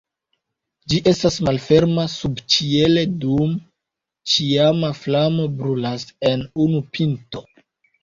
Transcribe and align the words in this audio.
Ĝi 0.93 1.01
estas 1.11 1.37
malferma 1.49 2.07
subĉiele 2.13 3.05
dum 3.27 3.55
ĉiama 4.35 4.93
flamo 5.05 5.49
brulas 5.63 6.11
en 6.35 6.51
unu 6.69 6.87
pinto. 6.95 7.49